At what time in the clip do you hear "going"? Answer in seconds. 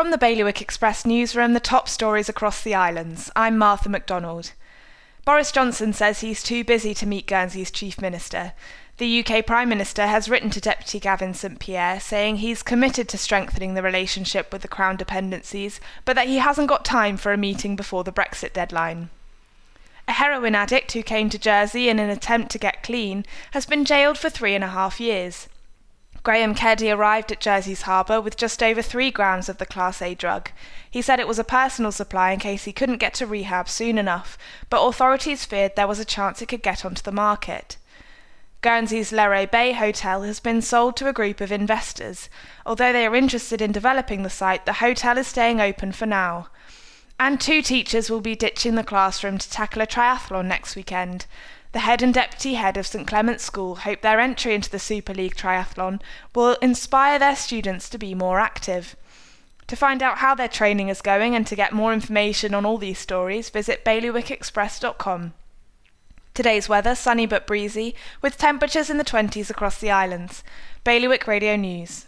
61.02-61.34